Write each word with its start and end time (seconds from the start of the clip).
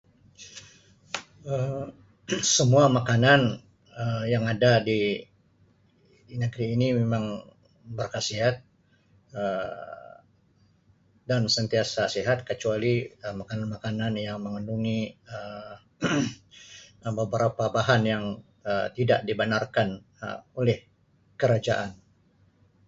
Um 1.51 1.85
Semua 2.57 2.85
makanan 2.97 3.41
Um 4.03 4.23
yang 4.33 4.45
ada 4.53 4.71
di 4.87 5.01
negeri 6.41 6.65
ini 6.75 6.87
memang 7.01 7.25
berkhasiat 7.97 8.55
Um 9.37 10.17
dan 11.29 11.41
sentiasa 11.57 12.01
sihat 12.15 12.37
kecuali 12.49 12.95
Um 13.25 13.35
makanan-makanan 13.45 14.13
yang 14.27 14.37
mengandungi 14.45 14.99
Um 15.35 15.73
Um 17.05 17.13
beberapa 17.21 17.63
bahan 17.77 18.01
yang 18.11 18.23
Um 18.69 18.85
tidak 18.97 19.19
dibenarkan 19.27 19.87
Um 20.25 20.39
oleh 20.59 20.77
kerajaan. 21.39 21.91